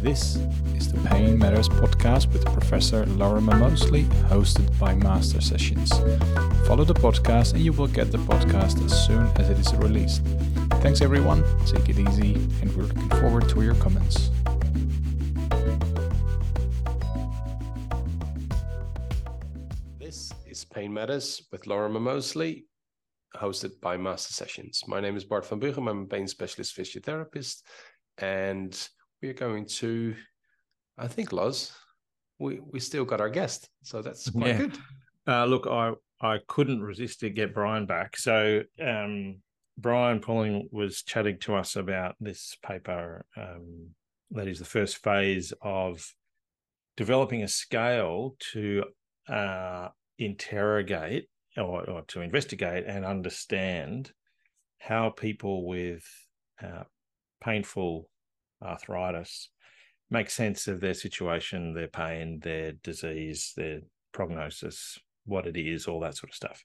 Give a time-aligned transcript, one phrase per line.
[0.00, 0.36] This
[0.76, 5.90] is the Pain Matters podcast with Professor Lorimer Moseley, hosted by Master Sessions.
[6.68, 10.22] Follow the podcast and you will get the podcast as soon as it is released.
[10.82, 14.30] Thanks everyone, take it easy, and we're looking forward to your comments.
[19.98, 22.66] This is Pain Matters with Lorimer Moseley,
[23.34, 24.84] hosted by Master Sessions.
[24.86, 25.90] My name is Bart van Buchem.
[25.90, 27.62] I'm a pain specialist physiotherapist,
[28.18, 28.88] and
[29.22, 30.14] we're going to,
[30.96, 31.72] I think, Loz,
[32.38, 34.58] we we still got our guest, so that's quite Yeah.
[34.58, 34.78] good.
[35.26, 38.16] Uh, look, I I couldn't resist to get Brian back.
[38.16, 39.40] So um,
[39.76, 43.24] Brian Pulling was chatting to us about this paper.
[43.36, 43.90] Um,
[44.32, 46.04] that is the first phase of
[46.96, 48.84] developing a scale to
[49.28, 54.12] uh, interrogate or, or to investigate and understand
[54.78, 56.04] how people with
[56.62, 56.84] uh,
[57.42, 58.08] painful
[58.62, 59.50] arthritis
[60.10, 63.80] make sense of their situation, their pain, their disease, their
[64.12, 66.64] prognosis, what it is, all that sort of stuff.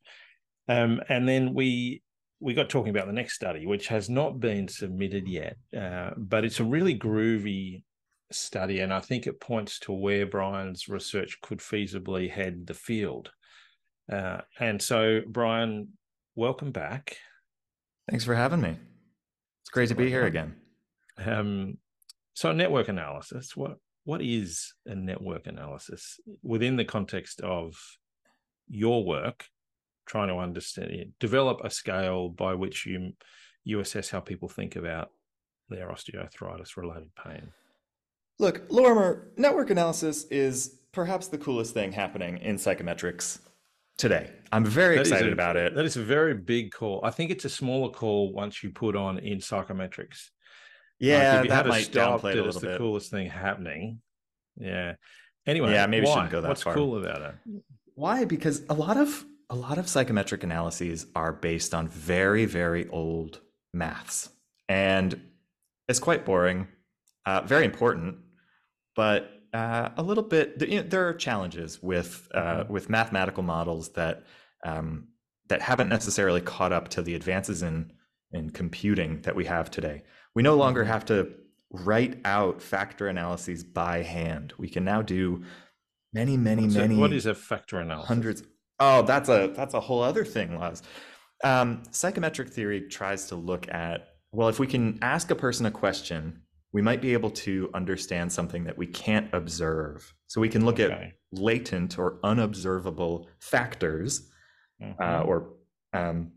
[0.67, 2.01] Um, and then we
[2.39, 6.43] we got talking about the next study, which has not been submitted yet, uh, but
[6.43, 7.83] it's a really groovy
[8.31, 13.31] study, and I think it points to where Brian's research could feasibly head the field.
[14.11, 15.89] Uh, and so, Brian,
[16.35, 17.17] welcome back.
[18.09, 18.75] Thanks for having me.
[19.61, 20.55] It's great to be here again.
[21.17, 21.77] Um,
[22.33, 27.73] so network analysis, what what is a network analysis within the context of
[28.67, 29.45] your work,
[30.05, 33.13] trying to understand it, develop a scale by which you
[33.63, 35.11] you assess how people think about
[35.69, 37.51] their osteoarthritis related pain.
[38.39, 43.39] Look, Lorimer, network analysis is perhaps the coolest thing happening in psychometrics
[43.97, 44.31] today.
[44.51, 45.75] I'm very That excited a- about it.
[45.75, 46.99] That is a very big call.
[47.05, 50.29] I think it's a smaller call once you put on in psychometrics.
[51.03, 52.67] Like, yeah, if you that had might stopped downplay it it a as little the
[52.67, 52.77] bit.
[52.77, 54.01] coolest thing happening.
[54.57, 54.95] Yeah.
[55.45, 56.13] Anyway, Yeah, maybe why?
[56.13, 56.73] shouldn't go that What's far.
[56.73, 57.35] cool about it?
[57.95, 58.25] Why?
[58.25, 63.41] Because a lot of a lot of psychometric analyses are based on very very old
[63.73, 64.29] maths,
[64.69, 65.19] and
[65.87, 66.67] it's quite boring.
[67.25, 68.17] Uh, very important,
[68.95, 70.55] but uh, a little bit.
[70.61, 74.23] You know, there are challenges with uh, with mathematical models that
[74.65, 75.07] um,
[75.49, 77.91] that haven't necessarily caught up to the advances in
[78.31, 80.03] in computing that we have today.
[80.35, 81.31] We no longer have to
[81.71, 84.53] write out factor analyses by hand.
[84.57, 85.43] We can now do
[86.13, 88.07] many, many, So many what is a factor analysis?
[88.07, 88.43] hundreds
[88.79, 90.81] oh that's a that's a whole other thing Laz.
[91.43, 95.71] um, psychometric theory tries to look at well if we can ask a person a
[95.71, 100.65] question we might be able to understand something that we can't observe so we can
[100.65, 104.29] look at latent or unobservable factors
[104.81, 104.85] uh,
[105.21, 105.27] Mhm.
[105.27, 105.53] or
[105.93, 106.31] um,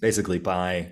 [0.00, 0.90] basically by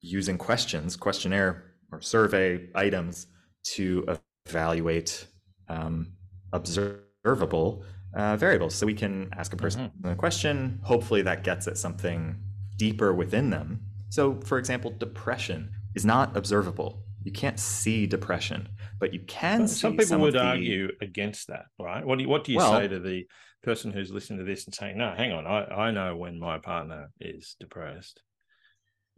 [0.00, 3.26] using questions questionnaire or survey items
[3.64, 4.06] to
[4.46, 5.26] evaluate
[5.68, 6.12] um,
[6.52, 7.82] observable
[8.14, 8.74] uh, variables.
[8.74, 10.80] So we can ask a person a question.
[10.82, 12.36] Hopefully that gets at something
[12.76, 13.80] deeper within them.
[14.10, 17.02] So for example depression is not observable.
[17.24, 18.68] You can't see depression
[19.00, 22.04] but you can see Some people some would the- argue against that, right?
[22.04, 23.26] What do you, what do you Well- say to the
[23.62, 26.58] person who's listening to this and saying, "No, hang on, I, I know when my
[26.58, 28.22] partner is depressed."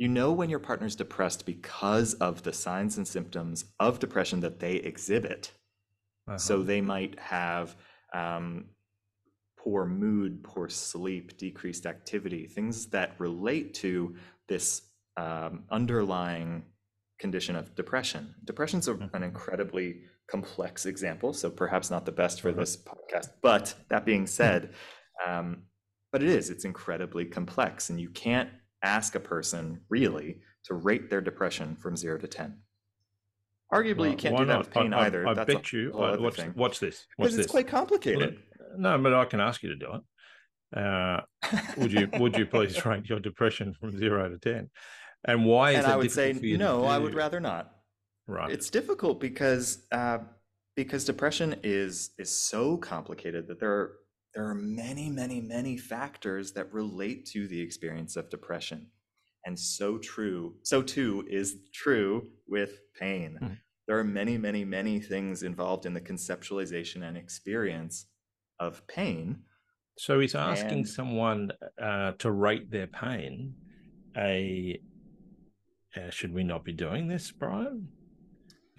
[0.00, 4.58] You know when your partner's depressed because of the signs and symptoms of depression that
[4.58, 5.52] they exhibit.
[6.38, 6.64] So Uh-huh.
[6.64, 7.76] they might have
[8.14, 8.70] um,
[9.58, 14.16] poor mood, poor sleep, decreased activity, things that relate to
[14.48, 14.68] this
[15.18, 16.64] um, underlying
[17.18, 18.34] condition of depression.
[18.44, 19.12] Depression's a, Mhm.
[19.12, 23.28] an incredibly complex example, so perhaps not the best for this podcast.
[23.42, 24.72] But that being said,
[25.26, 25.66] um,
[26.10, 28.48] but it is, it's incredibly complex, and you can't
[28.82, 32.58] ask a person really to rate their depression from zero to 10.
[33.72, 34.58] Arguably, Well, you can't why do that not?
[34.60, 35.26] with pain I, I- either.
[35.28, 35.92] I That's a bet you.
[35.92, 37.06] whole I, watch, watch this.
[37.18, 37.44] Watch Because this.
[37.46, 38.40] it's quite complicated.
[38.76, 40.02] No, but I can ask you to do it.
[40.76, 41.20] Uh,
[41.76, 44.70] would you Would you please rate your depression from zero to ten?
[45.24, 47.14] And why is and that I would say, difficult for you to no, I would
[47.14, 47.72] rather not.
[48.28, 48.50] Right.
[48.52, 50.18] It's difficult because uh,
[50.76, 53.92] because depression is is so complicated that there are
[54.34, 58.86] there are many, many, many factors that relate to the experience of depression.
[59.44, 63.38] And so true, so too is true with pain.
[63.40, 63.58] Mhm.
[63.88, 68.06] There are many, many, many things involved in the conceptualization and experience
[68.60, 69.42] of pain.
[69.98, 71.50] So he's asking And- someone
[71.80, 73.54] uh, to rate their pain.
[74.16, 74.80] A
[75.96, 77.88] uh, should we not be doing this, Brian?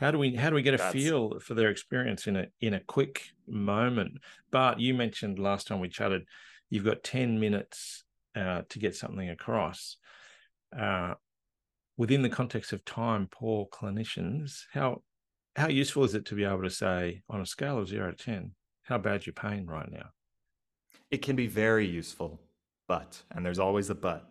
[0.02, 2.48] How do we how do we get a That's- feel for their experience in a
[2.60, 4.18] in a quick moment?
[4.50, 6.24] But you mentioned last time we chatted,
[6.72, 8.04] you've got ten minutes
[8.36, 9.98] uh, to get something across.
[10.78, 11.14] Uh,
[11.98, 15.04] within the context of time, poor clinicians, how
[15.56, 18.18] how useful is it to be able to say on a scale of zero to
[18.18, 20.10] 10, how bad your pain right now?
[21.12, 22.42] It can be very useful,
[22.88, 24.30] but, and there's always a but.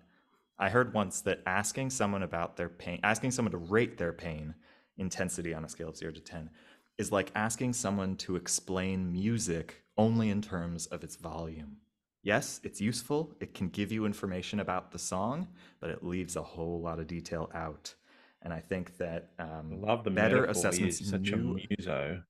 [0.59, 4.55] I heard once that asking someone about their pain, asking someone to rate their pain
[5.01, 6.51] intensity on a scale of zero to 10
[6.99, 11.79] is like asking someone to explain music only in terms of its volume.
[12.23, 13.35] Yes, it's useful.
[13.41, 15.49] It can give you information about the song,
[15.81, 17.95] but it leaves a whole lot of detail out.
[18.43, 21.09] And I think that um, Love the better assessments.
[21.09, 22.23] Such a muso.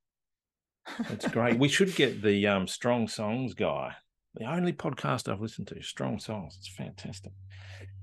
[1.09, 1.59] That's great.
[1.59, 3.97] we should get the um, Strong Songs guy.
[4.35, 6.57] The only podcast I've listened to, Strong Songs.
[6.59, 7.33] It's fantastic.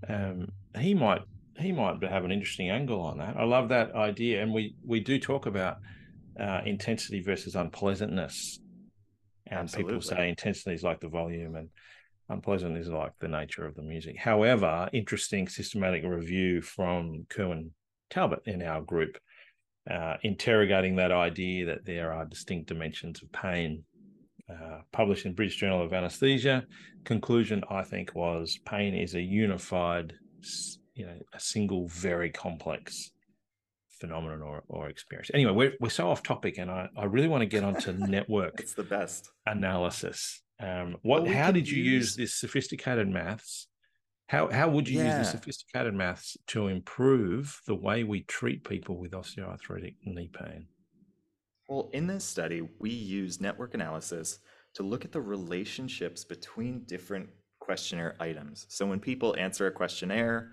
[0.07, 1.21] Um, he might
[1.59, 3.35] he might have an interesting angle on that.
[3.37, 5.77] I love that idea, and we we do talk about
[6.39, 8.59] uh, intensity versus unpleasantness.
[9.49, 11.69] And people say intensity is like the volume, and
[12.29, 14.17] unpleasant is like the nature of the music.
[14.17, 17.71] However, interesting systematic review from Kerwin
[18.09, 19.17] Talbot in our group,
[19.89, 23.83] uh, interrogating that idea that there are distinct dimensions of pain.
[24.49, 26.63] Uh, published in British Journal of Anesthesia.
[27.03, 30.13] Conclusion, I think, was pain is a unified,
[30.97, 33.11] you know, a single, very complex
[33.99, 35.29] phenomenon or, or experience.
[35.33, 38.59] Anyway, we're, we're so off topic, and I, I really want to get onto network
[38.59, 39.29] It's the best.
[39.45, 40.41] analysis.
[40.59, 41.21] Um, what?
[41.21, 43.67] Well, we how did you use use- this sophisticated maths?
[44.27, 48.97] How how would you use the sophisticated maths to improve the way we treat people
[48.97, 50.67] with osteoarthritic knee pain?
[51.69, 54.39] Well, in this study, we use network analysis
[54.73, 57.29] to look at the relationships between different
[57.59, 58.65] questionnaire items.
[58.69, 60.51] So when people answer a questionnaire,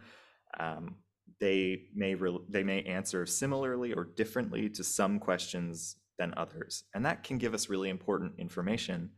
[0.60, 0.96] um,
[1.40, 2.14] they may
[2.48, 7.54] they may answer similarly or differently to some questions than others, and that can give
[7.54, 9.10] us really important information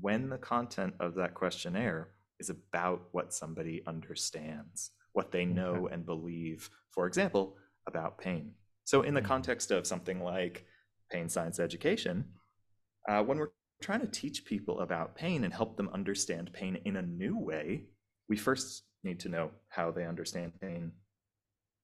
[0.00, 2.08] when the content of that questionnaire
[2.38, 6.70] is about what somebody understands, what they know and believe.
[6.90, 7.56] For example,
[7.86, 8.54] about pain.
[8.84, 9.26] So in the Mhm.
[9.26, 10.66] context of something like
[11.10, 12.32] pain science education,
[13.08, 13.52] uh, when we're
[13.82, 17.88] trying to teach people about pain and help them understand pain in a new way,
[18.28, 20.92] we first need to know how they understand pain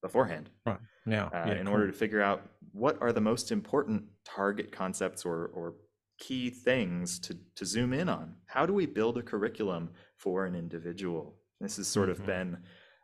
[0.02, 1.74] beforehand Right now, uh, yeah, in cool.
[1.74, 5.74] order to figure out what are the most important target concepts or, or
[6.18, 8.36] key things to, to zoom in on.
[8.46, 11.36] How do we build a curriculum for an individual?
[11.60, 12.12] This has sort Mhm.
[12.12, 12.58] of been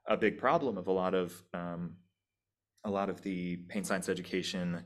[0.07, 1.97] a big problem of a lot of um,
[2.85, 4.85] a lot of the pain science education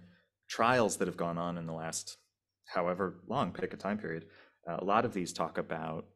[0.49, 2.19] trials that have gone on in the last
[2.67, 4.27] however long pick a time period
[4.69, 6.07] uh, a lot of these talk about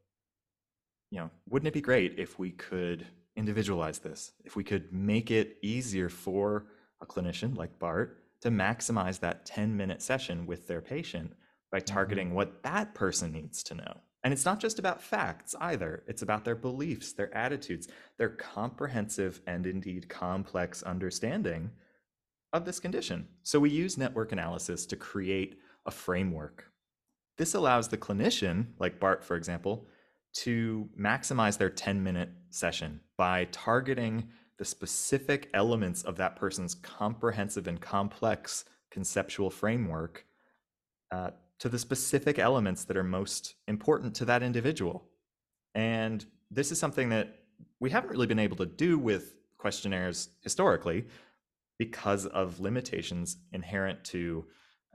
[1.11, 4.33] you know wouldn't it be great if we could individualize this?
[4.43, 6.67] If we could make it easier for
[7.01, 11.33] a clinician like bart to maximize that 10 minute session with their patient
[11.71, 11.93] by mm-hmm.
[11.93, 14.01] targeting what that person needs to know.
[14.23, 16.03] And it's not just about facts either.
[16.07, 21.71] It's about their beliefs their attitudes their comprehensive and indeed complex understanding
[22.51, 23.27] of this condition.
[23.43, 26.65] So we use network analysis to create a framework.
[27.37, 29.87] This allows the clinician, like Bart, for example,
[30.33, 37.67] to maximize their 10 minute session by targeting the specific elements of that person's comprehensive
[37.67, 40.25] and complex conceptual framework
[41.11, 45.05] uh, to the specific elements that are most important to that individual.
[45.75, 47.39] And this is something that
[47.79, 51.05] we haven't really been able to do with questionnaires historically
[51.77, 54.45] because of limitations inherent to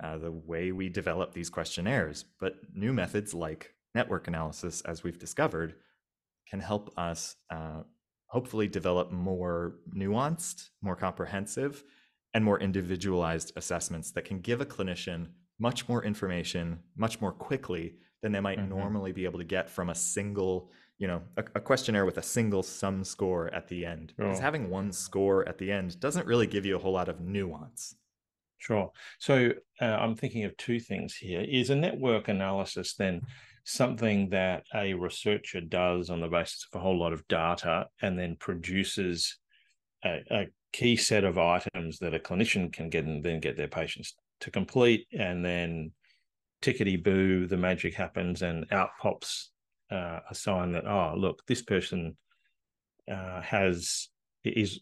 [0.02, 2.25] uh, the way we develop these questionnaires.
[2.40, 5.76] But new methods like network analysis, as we've discovered,
[6.48, 7.82] can help us uh,
[8.26, 11.84] hopefully develop more nuanced, more comprehensive,
[12.34, 15.28] and more individualized assessments that can give a clinician
[15.60, 18.68] much more information much more quickly than they might Mhm.
[18.70, 22.22] normally be able to get from a single you know a, a questionnaire with a
[22.22, 26.48] single sum score at the end because having one score at the end doesn't really
[26.48, 27.94] give you a whole lot of nuance
[28.58, 28.90] Sure.
[29.18, 31.42] So uh, I'm thinking of two things here.
[31.42, 33.20] Is a network analysis then
[33.64, 38.18] something that a researcher does on the basis of a whole lot of data and
[38.18, 39.38] then produces
[40.04, 43.68] a, a key set of items that a clinician can get and then get their
[43.68, 45.92] patients to complete, and then
[46.61, 49.50] tickety boo, the magic happens, and out pops
[49.90, 52.16] uh, a sign that oh look, this person
[53.11, 54.09] uh, has
[54.44, 54.80] is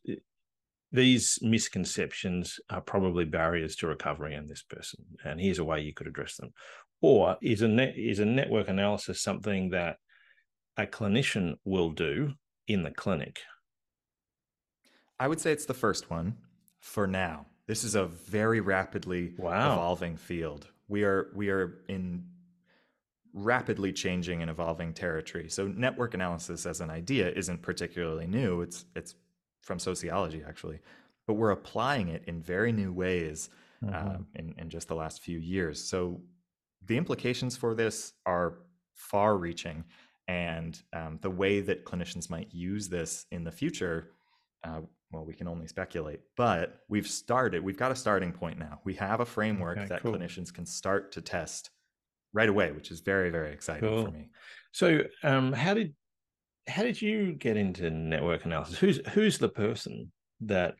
[0.92, 5.94] these misconceptions are probably barriers to recovery in this person, and here's a way you
[5.94, 6.52] could address them.
[7.00, 9.96] Or is a net is a network analysis something that
[10.76, 12.34] a clinician will do
[12.68, 13.40] in the clinic?
[15.18, 16.36] I would say it's the first one
[16.78, 17.46] for now.
[17.66, 19.72] This is a very rapidly Wow.
[19.72, 20.68] evolving field.
[20.88, 22.24] We are we are in
[23.32, 25.48] rapidly changing and evolving territory.
[25.48, 28.60] So network analysis as an idea isn't particularly new.
[28.60, 29.14] It's it's
[29.62, 30.80] from sociology actually.
[31.26, 33.48] But we're applying it in very new ways
[33.82, 34.22] mm-hmm.
[34.34, 35.82] in, in just the last few years.
[35.82, 36.20] So
[36.84, 38.58] the implications for this are
[38.94, 39.84] far reaching.
[40.28, 44.10] And um, the way that clinicians might use this in the future,
[44.64, 46.20] uh, well, we can only speculate.
[46.36, 48.80] But we've started, we've got a starting point now.
[48.84, 50.12] We have a framework okay, that cool.
[50.12, 51.70] clinicians can start to test
[52.32, 54.04] right away, which is very, very exciting cool.
[54.04, 54.30] for me.
[54.72, 55.94] So, um, how did
[56.68, 58.78] how did you get into network analysis?
[58.78, 60.76] Who's who's the person that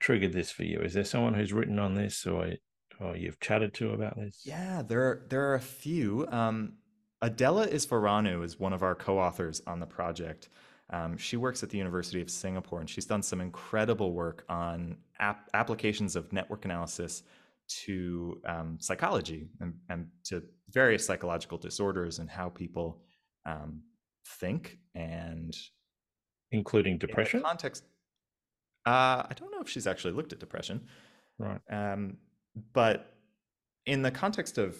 [0.00, 0.80] triggered this for you?
[0.80, 2.52] Is there someone who's written on this, or
[3.00, 4.42] or you've chatted to about this?
[4.44, 6.26] Yeah, there are, there are a few.
[6.28, 6.74] Um,
[7.22, 10.48] Adela Isvoranu is one of our co-authors on the project.
[10.90, 14.98] Um, she works at the University of Singapore, and she's done some incredible work on
[15.18, 17.22] ap- applications of network analysis
[17.66, 23.00] to um, psychology and, and, to various psychological disorders and how people
[23.46, 23.80] um,
[24.26, 25.56] think and
[26.50, 27.40] including depression?
[27.40, 27.84] in context
[28.86, 30.80] uh, i don't know if she's actually looked at depression.
[31.38, 31.60] Right.
[31.68, 32.18] Um,
[32.72, 33.16] but
[33.86, 34.76] in the context of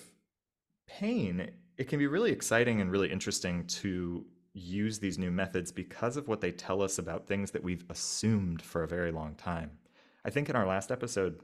[0.86, 6.16] pain it can be really exciting and really interesting to use these new methods because
[6.16, 9.72] of what they tell us about things that we've assumed for a very long time.
[10.24, 11.40] I think in our last episode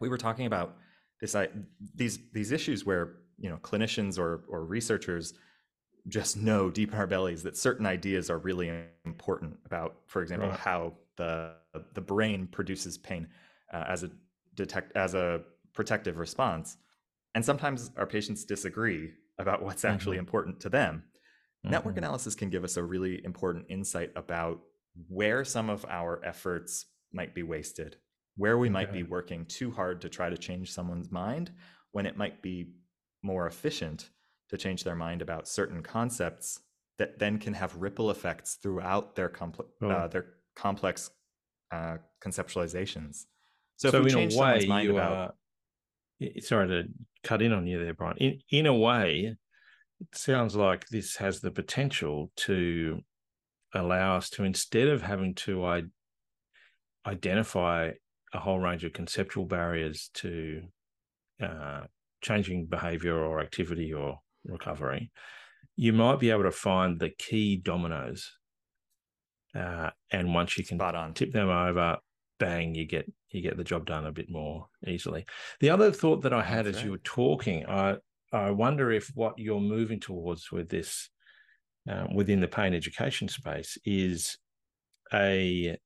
[0.00, 0.76] we were talking about
[1.20, 1.48] this I,
[1.94, 5.32] these these issues where you know clinicians or or researchers
[6.08, 8.70] just know deep in our bellies that certain ideas are really
[9.04, 10.58] important about, for example, right.
[10.58, 11.54] how the
[11.94, 13.28] the brain produces pain
[13.72, 14.10] uh, as a
[14.54, 15.42] detect as a
[15.74, 16.76] protective response.
[17.34, 20.26] And sometimes our patients disagree about what's actually mm-hmm.
[20.26, 21.04] important to them.
[21.64, 21.70] Mm-hmm.
[21.70, 24.60] Network analysis can give us a really important insight about
[25.08, 27.96] where some of our efforts might be wasted,
[28.36, 28.72] where we okay.
[28.72, 31.50] might be working too hard to try to change someone's mind
[31.92, 32.72] when it might be
[33.22, 34.10] more efficient
[34.50, 36.60] to change their mind about certain concepts
[36.98, 39.90] that then can have ripple effects throughout their complex oh.
[39.90, 41.10] uh, their complex
[41.72, 43.24] uh, conceptualizations.
[43.76, 45.34] So, so if we change way, someone's mind about,
[46.20, 46.84] are, sorry to
[47.22, 48.16] cut in on you there, Brian.
[48.18, 49.36] In in a way,
[50.00, 53.00] it sounds like this has the potential to
[53.74, 55.82] allow us to instead of having to I-
[57.06, 57.90] identify
[58.32, 60.62] a whole range of conceptual barriers to
[61.42, 61.82] uh,
[62.22, 65.10] changing behavior or activity or recovery,
[65.76, 68.32] you might be able to find the key dominoes.
[69.54, 70.78] Uh, and once you can
[71.14, 71.98] tip them over,
[72.38, 75.26] bang, you get you get the job done a bit more easily.
[75.60, 76.84] The other thought that I had That's as right.
[76.86, 77.96] you were talking, I
[78.32, 81.08] I wonder if what you're moving towards with this
[81.90, 84.38] uh, within the pain education space is
[85.12, 85.76] a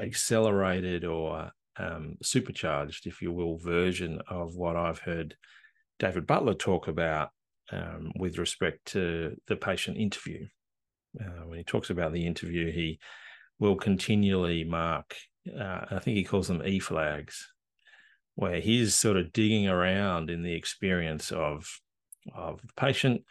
[0.00, 5.36] accelerated or um, supercharged, if you will, version of what I've heard
[5.98, 7.30] David Butler talk about
[7.72, 10.46] um, with respect to the patient interview.
[11.20, 12.98] Uh, when he talks about the interview, he
[13.58, 15.14] will continually mark,
[15.58, 17.46] uh, I think he calls them E flags,
[18.34, 21.66] where he's sort of digging around in the experience of,
[22.34, 23.22] of the patient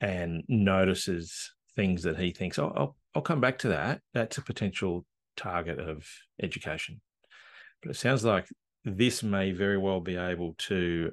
[0.00, 4.00] and notices things that he thinks, oh, I'll, I'll come back to that.
[4.14, 5.04] That's a potential
[5.36, 6.06] target of
[6.42, 7.00] education.
[7.82, 8.46] But it sounds like
[8.84, 11.12] this may very well be able to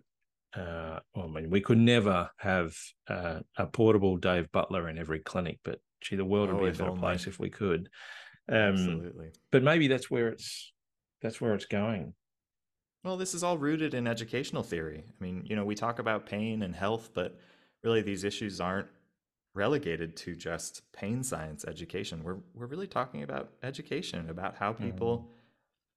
[0.56, 2.76] uh, well, I mean, we could never have
[3.10, 6.70] uh, a portable Dave Butler in every clinic, but gee, the world would oh, be
[6.70, 7.00] a better only.
[7.00, 7.90] place if we could.
[8.50, 9.32] Um, Absolutely.
[9.52, 10.72] But maybe that's where it's
[11.22, 12.14] that's where it's going.
[13.04, 15.04] Well, this is all rooted in educational theory.
[15.08, 17.38] I mean, you know, we talk about pain and health, but
[17.84, 18.88] really these issues aren't
[19.54, 22.24] relegated to just pain science education.
[22.24, 25.32] We're we're really talking about education, about how people mm-hmm.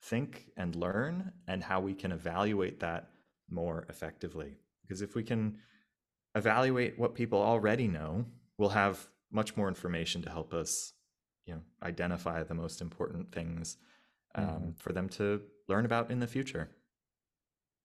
[0.02, 3.11] think and learn and how we can evaluate that
[3.50, 4.57] more effectively.
[4.83, 5.59] Because if we can
[6.35, 8.25] evaluate what people already know,
[8.59, 10.92] we'll have much more information to help us,
[11.47, 13.76] you know, identify the most important things
[14.35, 14.71] um, mm-hmm.
[14.78, 16.71] for them to learn about in the future.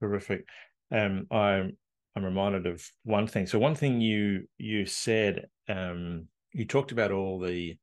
[0.01, 0.45] Terrific.
[0.91, 1.77] Um, I'm
[2.15, 3.45] I'm reminded of one thing.
[3.47, 7.77] So one thing you you said, um, you talked about all the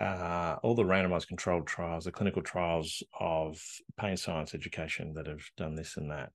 [0.00, 3.60] uh, all the randomized controlled trials, the clinical trials of
[3.98, 6.30] pain science education that have done this and that.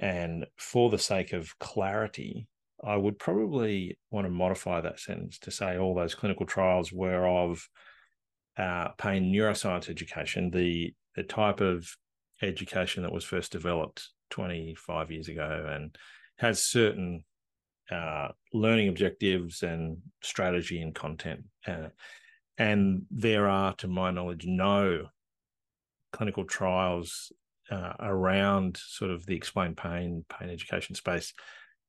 [0.00, 2.46] And for the sake of clarity,
[2.82, 7.26] I would probably want to modify that sentence to say all those clinical trials were
[7.26, 7.68] of
[8.56, 11.88] uh, pain neuroscience education, the the type of
[12.40, 15.96] education that was first developed 25 years ago and
[16.38, 17.24] has certain
[17.90, 21.44] uh, learning objectives and strategy and content.
[21.66, 21.88] Uh,
[22.60, 25.06] and there are, to my knowledge, no
[26.12, 27.32] clinical trials
[27.70, 31.32] uh, around sort of the explained pain, pain education space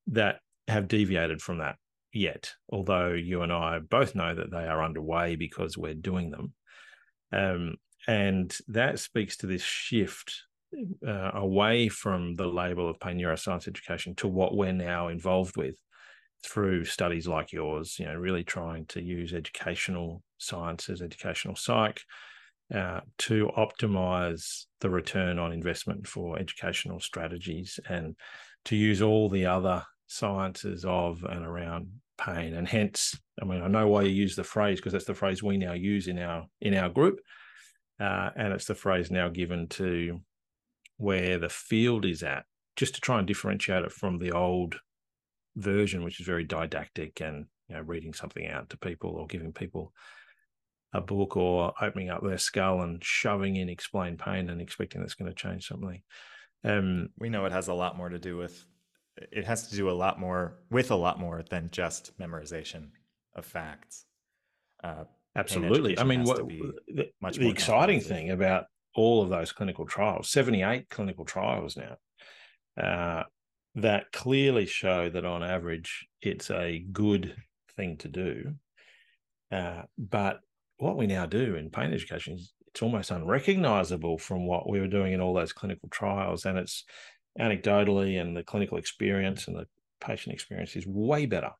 [0.06, 0.36] that
[0.68, 1.76] have deviated from that
[2.10, 2.54] yet.
[2.70, 6.54] Although you and I both know that they are underway because we're doing them.
[7.32, 7.74] Um,
[8.08, 10.32] and that speaks to this shift
[11.06, 15.76] uh, away from the label of pain neuroscience education to what we're now involved with
[16.44, 22.02] through studies like yours, you know, really trying to use educational sciences, educational psych,
[22.74, 28.16] uh, to optimize the return on investment for educational strategies and
[28.64, 32.54] to use all the other sciences of and around pain.
[32.54, 35.42] And hence i mean i know why you use the phrase because that's the phrase
[35.42, 37.20] we now use in our in our group.
[38.00, 40.20] Uh, and it's the phrase now given to
[40.96, 42.44] where the field is at
[42.76, 44.76] just to try and differentiate it from the old
[45.56, 49.52] version which is very didactic and you know reading something out to people or giving
[49.52, 49.92] people
[50.94, 55.14] a book or opening up their skull and shoving in explain pain and expecting that's
[55.14, 56.02] going to change something
[56.64, 58.64] um, we know it has a lot more to do with
[59.16, 62.88] it has to do a lot more with a lot more than just memorization
[63.34, 64.06] of facts.
[64.82, 65.04] Uh,
[65.36, 65.98] Absolutely.
[65.98, 71.24] I mean, what the, the exciting thing about all of those clinical trials, 78 clinical
[71.24, 71.96] trials now,
[72.82, 73.22] uh,
[73.74, 77.34] that clearly show that on average it's a good
[77.76, 78.54] thing to do.
[79.50, 80.40] Uh, but
[80.78, 84.88] what we now do in pain education is it's almost unrecognizable from what we were
[84.88, 86.46] doing in all those clinical trials.
[86.46, 86.84] And it's
[87.38, 89.66] anecdotally and the clinical experience and the
[90.00, 91.50] patient experience is way better.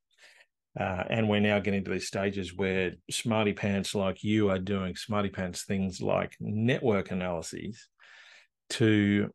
[0.78, 4.96] Uh, and we're now getting to these stages where smarty pants like you are doing
[4.96, 7.88] smarty pants things like network analyses
[8.70, 9.28] to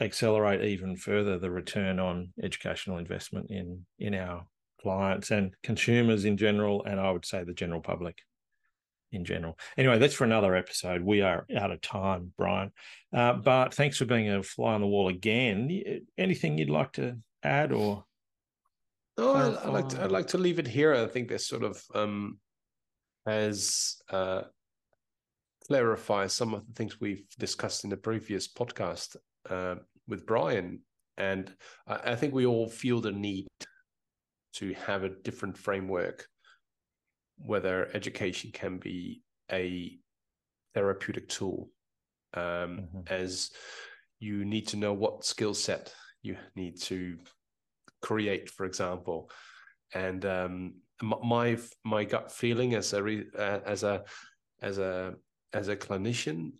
[0.00, 4.46] accelerate even further the return on educational investment in in our
[4.80, 8.18] clients and consumers in general and i would say the general public
[9.14, 9.58] in general.
[9.76, 11.02] Anyway, that's for another episode.
[11.02, 12.72] We are out of time, Brian.
[13.12, 16.02] Uh, but thanks for being a fly on the wall again.
[16.18, 18.04] Anything you'd like to add or?
[19.16, 20.92] No, I'd, like to, I'd like to leave it here.
[20.92, 22.38] I think this sort of um,
[23.26, 24.42] has uh,
[25.68, 29.16] clarified some of the things we've discussed in the previous podcast
[29.48, 29.76] uh,
[30.08, 30.80] with Brian.
[31.16, 31.52] And
[31.86, 33.46] I, I think we all feel the need
[34.54, 36.26] to have a different framework
[37.38, 39.98] whether education can be a
[40.74, 41.70] therapeutic tool
[42.34, 43.00] um, mm-hmm.
[43.08, 43.50] as
[44.20, 45.92] you need to know what skill set
[46.22, 47.18] you need to
[48.02, 49.30] create for example
[49.94, 54.04] and um, my my gut feeling as a re, uh, as a
[54.62, 55.14] as a
[55.52, 56.52] as a clinician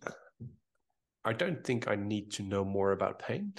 [1.25, 3.53] i don't think i need to know more about pain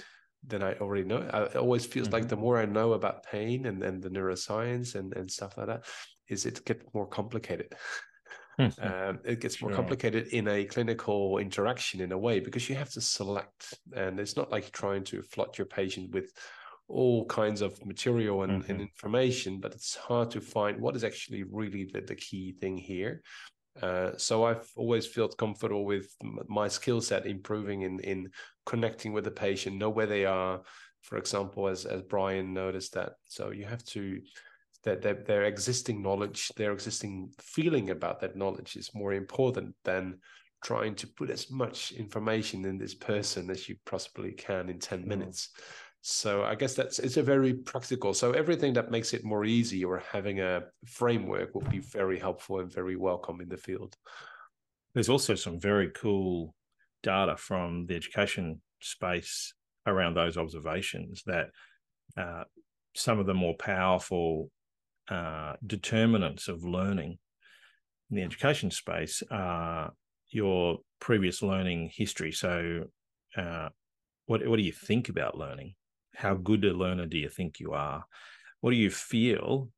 [0.45, 2.15] than i already know it always feels mm-hmm.
[2.15, 5.67] like the more i know about pain and, and the neuroscience and, and stuff like
[5.67, 5.83] that
[6.29, 7.73] is it gets more complicated.
[8.59, 9.75] um, it gets more sure.
[9.75, 14.35] complicated in a clinical interaction in a way because you have to select, and it's
[14.35, 16.31] not like trying to flood your patient with
[16.87, 18.71] all kinds of material and, mm-hmm.
[18.71, 22.77] and, information, but it's hard to find what is actually really the, the key thing
[22.77, 23.21] here.
[23.81, 26.07] Uh, so I've always felt comfortable with
[26.47, 28.29] my skill set improving in in
[28.65, 30.61] connecting with the patient, know where they are.
[31.01, 34.19] For example, as as Brian noticed that, so you have to
[34.83, 40.19] that their, their existing knowledge, their existing feeling about that knowledge is more important than
[40.63, 45.07] trying to put as much information in this person as you possibly can in 10
[45.07, 45.49] minutes.
[46.01, 48.13] So I guess that's it's a very practical.
[48.13, 52.59] So everything that makes it more easy or having a framework will be very helpful
[52.59, 53.97] and very welcome in the field.
[54.93, 56.55] There's also some very cool
[57.03, 59.53] data from the education space
[59.85, 61.49] around those observations that
[62.17, 62.43] uh,
[62.95, 64.49] some of the more powerful
[65.09, 67.17] uh, determinants of learning
[68.09, 69.91] in the education space are
[70.29, 72.31] your previous learning history.
[72.31, 72.85] So,
[73.35, 73.69] uh,
[74.25, 75.75] what what do you think about learning?
[76.17, 78.03] How good a learner do you think you are?
[78.61, 79.69] What do you feel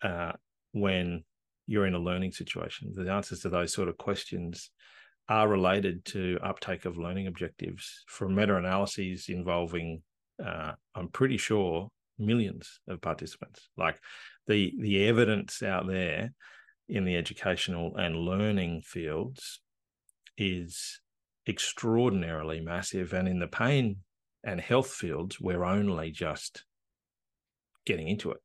[0.00, 0.32] uh,
[0.70, 1.24] when
[1.66, 2.92] you're in a learning situation?
[2.94, 4.70] The answers to those sort of questions
[5.28, 10.02] are related to uptake of learning objectives from meta analyses involving,
[10.44, 13.68] uh, I'm pretty sure, millions of participants.
[13.76, 13.98] Like
[14.46, 16.32] the the evidence out there
[16.88, 19.60] in the educational and learning fields
[20.38, 21.00] is
[21.48, 23.96] extraordinarily massive and in the pain
[24.44, 26.64] and health fields we're only just
[27.86, 28.40] getting into it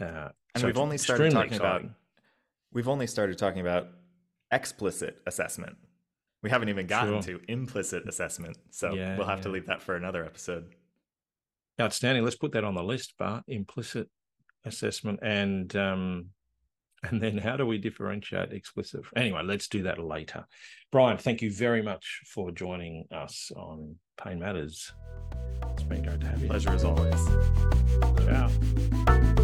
[0.00, 1.86] uh, and so we've only started talking exciting.
[1.86, 1.96] about
[2.72, 3.88] we've only started talking about
[4.52, 5.76] explicit assessment
[6.42, 7.38] we haven't even gotten sure.
[7.38, 9.44] to implicit assessment so yeah, we'll have yeah.
[9.44, 10.74] to leave that for another episode
[11.80, 14.08] outstanding let's put that on the list but implicit
[14.64, 16.26] assessment and um,
[17.10, 20.44] and then how do we differentiate explicit anyway let's do that later.
[20.90, 24.92] Brian thank you very much for joining us on pain matters.
[25.72, 26.48] It's been great to have you.
[26.48, 27.26] Pleasure as always.
[28.24, 29.34] Ciao